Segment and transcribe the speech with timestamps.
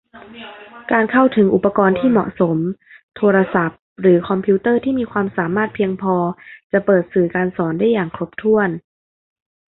[0.91, 2.57] การเข้าถึงอุปกรณ์ที่เหมาะสม
[3.17, 6.15] โทรศัพท์หรือคอมพิวเตอร์ที่มีความสามารถเพียงพอ
[6.71, 8.69] จะเปิดสื่อการสอนได้อย่างครบถ้วน